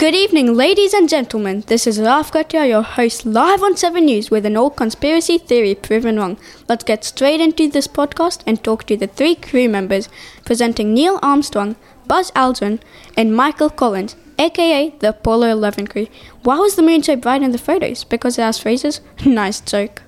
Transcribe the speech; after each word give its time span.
Good 0.00 0.14
evening, 0.14 0.54
ladies 0.54 0.94
and 0.94 1.10
gentlemen. 1.10 1.62
This 1.66 1.86
is 1.86 2.00
Raf 2.00 2.32
Katia, 2.32 2.64
your 2.64 2.80
host, 2.80 3.26
live 3.26 3.62
on 3.62 3.76
7 3.76 4.02
News 4.02 4.30
with 4.30 4.46
an 4.46 4.56
old 4.56 4.74
conspiracy 4.74 5.36
theory 5.36 5.74
proven 5.74 6.16
wrong. 6.16 6.38
Let's 6.70 6.84
get 6.84 7.04
straight 7.04 7.38
into 7.38 7.68
this 7.68 7.86
podcast 7.86 8.42
and 8.46 8.64
talk 8.64 8.86
to 8.86 8.96
the 8.96 9.08
three 9.08 9.34
crew 9.34 9.68
members 9.68 10.08
presenting 10.46 10.94
Neil 10.94 11.18
Armstrong, 11.22 11.76
Buzz 12.06 12.30
Aldrin, 12.30 12.80
and 13.14 13.36
Michael 13.36 13.68
Collins, 13.68 14.16
aka 14.38 14.88
the 15.00 15.10
Apollo 15.10 15.48
11 15.48 15.88
crew. 15.88 16.06
Why 16.44 16.56
was 16.56 16.76
the 16.76 16.82
moon 16.82 17.02
so 17.02 17.14
bright 17.14 17.42
in 17.42 17.52
the 17.52 17.58
photos? 17.58 18.02
Because 18.04 18.38
it 18.38 18.42
has 18.42 18.58
phrases? 18.58 19.02
nice 19.26 19.60
joke. 19.60 20.00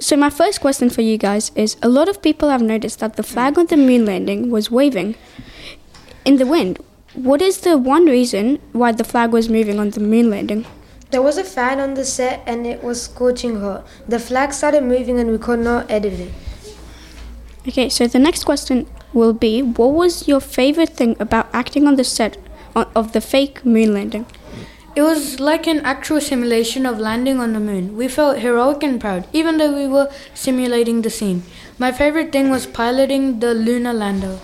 So, 0.00 0.18
my 0.18 0.28
first 0.28 0.60
question 0.60 0.90
for 0.90 1.00
you 1.00 1.16
guys 1.16 1.50
is 1.54 1.78
a 1.82 1.88
lot 1.88 2.10
of 2.10 2.20
people 2.20 2.50
have 2.50 2.60
noticed 2.60 2.98
that 2.98 3.16
the 3.16 3.22
flag 3.22 3.58
on 3.58 3.68
the 3.68 3.78
moon 3.78 4.04
landing 4.04 4.50
was 4.50 4.70
waving 4.70 5.14
in 6.26 6.36
the 6.36 6.44
wind. 6.46 6.78
What 7.14 7.42
is 7.42 7.62
the 7.62 7.76
one 7.76 8.06
reason 8.06 8.60
why 8.70 8.92
the 8.92 9.02
flag 9.02 9.32
was 9.32 9.48
moving 9.48 9.80
on 9.80 9.90
the 9.90 9.98
moon 9.98 10.30
landing? 10.30 10.64
There 11.10 11.20
was 11.20 11.38
a 11.38 11.42
fan 11.42 11.80
on 11.80 11.94
the 11.94 12.04
set 12.04 12.40
and 12.46 12.64
it 12.64 12.84
was 12.84 13.02
scorching 13.02 13.60
hot. 13.60 13.84
The 14.06 14.20
flag 14.20 14.52
started 14.52 14.84
moving 14.84 15.18
and 15.18 15.28
we 15.32 15.38
could 15.38 15.58
not 15.58 15.90
edit 15.90 16.12
it. 16.20 16.32
Okay, 17.66 17.88
so 17.88 18.06
the 18.06 18.20
next 18.20 18.44
question 18.44 18.86
will 19.12 19.32
be 19.32 19.60
what 19.60 19.92
was 19.92 20.28
your 20.28 20.38
favorite 20.38 20.90
thing 20.90 21.16
about 21.18 21.48
acting 21.52 21.88
on 21.88 21.96
the 21.96 22.04
set 22.04 22.38
of 22.76 23.12
the 23.12 23.20
fake 23.20 23.66
moon 23.66 23.92
landing? 23.92 24.24
It 24.94 25.02
was 25.02 25.40
like 25.40 25.66
an 25.66 25.80
actual 25.80 26.20
simulation 26.20 26.86
of 26.86 27.00
landing 27.00 27.40
on 27.40 27.54
the 27.54 27.60
moon. 27.60 27.96
We 27.96 28.06
felt 28.06 28.38
heroic 28.38 28.84
and 28.84 29.00
proud, 29.00 29.26
even 29.32 29.58
though 29.58 29.74
we 29.74 29.88
were 29.88 30.12
simulating 30.32 31.02
the 31.02 31.10
scene. 31.10 31.42
My 31.76 31.90
favorite 31.90 32.30
thing 32.30 32.50
was 32.50 32.66
piloting 32.66 33.40
the 33.40 33.52
lunar 33.52 33.92
lander. 33.92 34.38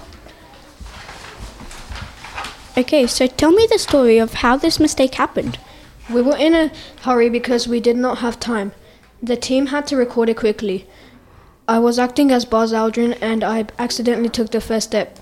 Okay, 2.78 3.06
so 3.06 3.26
tell 3.26 3.52
me 3.52 3.66
the 3.70 3.78
story 3.78 4.18
of 4.18 4.34
how 4.34 4.58
this 4.58 4.78
mistake 4.78 5.14
happened. 5.14 5.58
We 6.10 6.20
were 6.20 6.36
in 6.36 6.54
a 6.54 6.70
hurry 7.02 7.30
because 7.30 7.66
we 7.66 7.80
did 7.80 7.96
not 7.96 8.18
have 8.18 8.38
time. 8.38 8.72
The 9.22 9.36
team 9.36 9.66
had 9.66 9.86
to 9.86 9.96
record 9.96 10.28
it 10.28 10.36
quickly. 10.36 10.86
I 11.66 11.78
was 11.78 11.98
acting 11.98 12.30
as 12.30 12.44
Buzz 12.44 12.74
Aldrin 12.74 13.16
and 13.22 13.42
I 13.42 13.64
accidentally 13.78 14.28
took 14.28 14.50
the 14.50 14.60
first 14.60 14.88
step. 14.88 15.18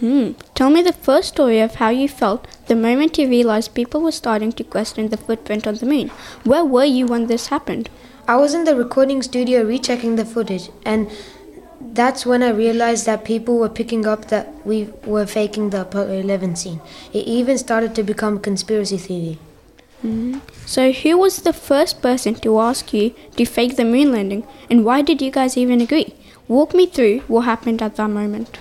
Hmm. 0.00 0.32
Tell 0.54 0.70
me 0.70 0.80
the 0.80 0.94
first 0.94 1.28
story 1.28 1.60
of 1.60 1.74
how 1.74 1.90
you 1.90 2.08
felt 2.08 2.46
the 2.66 2.74
moment 2.74 3.18
you 3.18 3.28
realized 3.28 3.74
people 3.74 4.00
were 4.00 4.12
starting 4.12 4.50
to 4.52 4.64
question 4.64 5.08
the 5.10 5.18
footprint 5.18 5.66
on 5.66 5.74
the 5.74 5.86
moon. 5.86 6.10
Where 6.44 6.64
were 6.64 6.84
you 6.84 7.06
when 7.06 7.26
this 7.26 7.48
happened? 7.48 7.90
I 8.26 8.36
was 8.36 8.54
in 8.54 8.64
the 8.64 8.74
recording 8.74 9.22
studio 9.22 9.62
rechecking 9.64 10.16
the 10.16 10.24
footage, 10.24 10.70
and 10.86 11.10
that's 11.92 12.24
when 12.24 12.42
I 12.42 12.50
realized 12.50 13.06
that 13.06 13.24
people 13.24 13.58
were 13.58 13.68
picking 13.68 14.06
up 14.06 14.28
that 14.28 14.66
we 14.66 14.90
were 15.04 15.26
faking 15.26 15.70
the 15.70 15.82
Apollo 15.82 16.12
11 16.20 16.56
scene. 16.56 16.80
It 17.12 17.26
even 17.26 17.58
started 17.58 17.94
to 17.96 18.02
become 18.02 18.38
conspiracy 18.40 18.98
theory. 18.98 19.38
Mm-hmm. 20.04 20.38
So, 20.66 20.92
who 20.92 21.16
was 21.18 21.42
the 21.42 21.52
first 21.52 22.02
person 22.02 22.34
to 22.36 22.60
ask 22.60 22.92
you 22.92 23.14
to 23.36 23.44
fake 23.46 23.76
the 23.76 23.84
moon 23.84 24.12
landing, 24.12 24.46
and 24.68 24.84
why 24.84 25.02
did 25.02 25.22
you 25.22 25.30
guys 25.30 25.56
even 25.56 25.80
agree? 25.80 26.14
Walk 26.46 26.74
me 26.74 26.86
through 26.86 27.20
what 27.20 27.42
happened 27.42 27.80
at 27.80 27.96
that 27.96 28.10
moment. 28.10 28.58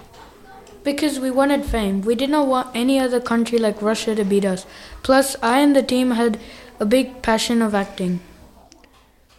Because 0.83 1.19
we 1.19 1.31
wanted 1.31 1.65
fame. 1.65 2.01
We 2.01 2.15
did 2.15 2.29
not 2.29 2.47
want 2.47 2.75
any 2.75 2.99
other 2.99 3.19
country 3.19 3.57
like 3.57 3.81
Russia 3.81 4.15
to 4.15 4.23
beat 4.23 4.45
us. 4.45 4.65
Plus, 5.01 5.35
I 5.41 5.59
and 5.59 5.75
the 5.75 5.83
team 5.83 6.11
had 6.11 6.39
a 6.79 6.85
big 6.85 7.21
passion 7.21 7.61
of 7.61 7.75
acting. 7.75 8.21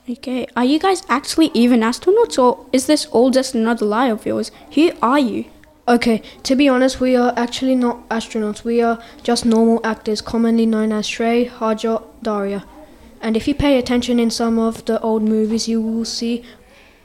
Okay, 0.07 0.47
are 0.55 0.67
you 0.67 0.79
guys 0.79 1.03
actually 1.09 1.51
even 1.55 1.81
astronauts 1.81 2.39
or 2.39 2.67
is 2.75 2.85
this 2.87 3.07
all 3.07 3.31
just 3.31 3.55
another 3.55 3.87
lie 3.87 4.09
of 4.09 4.27
yours? 4.27 4.51
Who 4.75 4.93
are 5.01 5.19
you? 5.19 5.47
Okay, 5.89 6.21
to 6.43 6.55
be 6.55 6.69
honest, 6.69 7.01
we 7.01 7.17
are 7.17 7.33
actually 7.39 7.75
not 7.75 8.07
astronauts. 8.11 8.65
We 8.65 8.83
are 8.83 9.03
just 9.23 9.47
normal 9.47 9.81
actors, 9.83 10.21
commonly 10.21 10.67
known 10.67 10.93
as 10.93 11.07
Shrey, 11.09 11.49
Harjot, 11.49 12.05
Daria. 12.23 12.67
And 13.23 13.35
if 13.35 13.49
you 13.49 13.55
pay 13.55 13.79
attention 13.79 14.21
in 14.21 14.31
some 14.31 14.59
of 14.59 14.85
the 14.85 15.01
old 15.01 15.23
movies, 15.23 15.69
you 15.69 15.81
will 15.81 16.05
see 16.05 16.45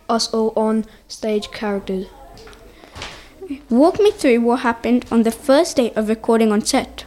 us 0.09 0.33
all 0.33 0.51
on 0.57 0.85
stage 1.07 1.51
characters. 1.51 2.07
Walk 3.69 3.99
me 3.99 4.11
through 4.11 4.41
what 4.41 4.59
happened 4.59 5.05
on 5.09 5.23
the 5.23 5.31
first 5.31 5.77
day 5.77 5.93
of 5.93 6.09
recording 6.09 6.51
on 6.51 6.65
set. 6.65 7.05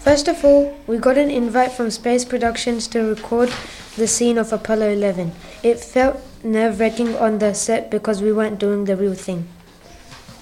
First 0.00 0.28
of 0.28 0.42
all, 0.46 0.74
we 0.86 0.96
got 0.96 1.18
an 1.18 1.30
invite 1.30 1.72
from 1.72 1.90
Space 1.90 2.24
Productions 2.24 2.88
to 2.88 3.00
record 3.00 3.52
the 3.96 4.06
scene 4.06 4.38
of 4.38 4.50
Apollo 4.50 4.92
11. 4.92 5.32
It 5.62 5.78
felt 5.78 6.22
nerve 6.42 6.80
wracking 6.80 7.16
on 7.16 7.38
the 7.38 7.52
set 7.52 7.90
because 7.90 8.22
we 8.22 8.32
weren't 8.32 8.58
doing 8.58 8.86
the 8.86 8.96
real 8.96 9.12
thing. 9.12 9.46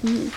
Mm. 0.03 0.33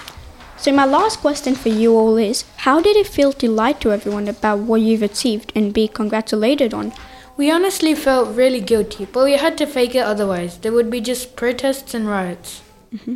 So, 0.58 0.72
my 0.72 0.86
last 0.86 1.20
question 1.20 1.54
for 1.54 1.70
you 1.70 1.96
all 1.96 2.18
is 2.18 2.46
How 2.58 2.82
did 2.82 2.96
it 2.96 3.06
feel 3.06 3.32
to 3.34 3.48
lie 3.48 3.74
to 3.74 3.92
everyone 3.92 4.28
about 4.28 4.60
what 4.60 4.82
you've 4.82 5.04
achieved 5.04 5.52
and 5.56 5.72
be 5.72 5.88
congratulated 5.88 6.74
on? 6.74 6.92
We 7.38 7.52
honestly 7.52 7.94
felt 7.94 8.36
really 8.36 8.60
guilty, 8.60 9.06
but 9.06 9.24
we 9.24 9.34
had 9.34 9.56
to 9.60 9.68
fake 9.68 9.94
it 9.94 10.00
otherwise. 10.00 10.58
There 10.58 10.72
would 10.72 10.90
be 10.90 11.00
just 11.00 11.36
protests 11.36 11.94
and 11.94 12.08
riots. 12.08 12.64
Mm-hmm. 12.94 13.16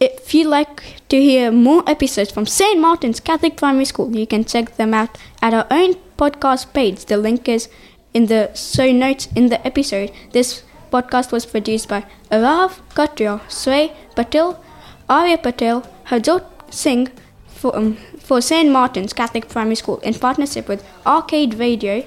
If 0.00 0.34
you'd 0.34 0.48
like 0.48 0.82
to 1.08 1.20
hear 1.20 1.52
more 1.52 1.88
episodes 1.88 2.32
from 2.32 2.46
St. 2.46 2.80
Martin's 2.80 3.20
Catholic 3.20 3.56
Primary 3.56 3.84
School, 3.84 4.16
you 4.16 4.26
can 4.26 4.44
check 4.44 4.76
them 4.76 4.92
out 4.94 5.16
at 5.40 5.54
our 5.54 5.66
own 5.70 5.94
podcast 6.18 6.72
page. 6.72 7.04
The 7.04 7.16
link 7.16 7.48
is 7.48 7.68
in 8.12 8.26
the 8.26 8.50
show 8.54 8.90
notes 8.90 9.28
in 9.36 9.48
the 9.48 9.64
episode. 9.64 10.10
This 10.32 10.64
podcast 10.90 11.30
was 11.30 11.46
produced 11.46 11.88
by 11.88 12.04
Aarav 12.30 12.80
Katria, 12.94 13.40
Shrey 13.48 13.92
Patel, 14.16 14.62
Arya 15.08 15.38
Patel, 15.38 15.82
Harjot 16.06 16.44
Singh 16.70 17.08
for, 17.46 17.76
um, 17.76 17.96
for 18.18 18.40
St. 18.40 18.70
Martin's 18.70 19.12
Catholic 19.12 19.48
Primary 19.48 19.76
School 19.76 19.98
in 19.98 20.14
partnership 20.14 20.68
with 20.68 20.84
Arcade 21.06 21.54
Radio 21.54 22.04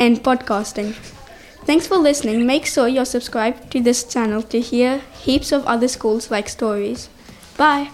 and 0.00 0.22
Podcasting. 0.22 0.94
Thanks 1.70 1.86
for 1.86 1.98
listening. 1.98 2.46
Make 2.46 2.66
sure 2.66 2.88
you're 2.88 3.04
subscribed 3.04 3.70
to 3.70 3.80
this 3.80 4.02
channel 4.02 4.42
to 4.42 4.60
hear 4.60 5.02
heaps 5.22 5.52
of 5.52 5.64
other 5.66 5.86
schools 5.86 6.28
like 6.28 6.48
stories. 6.48 7.08
Bye. 7.56 7.90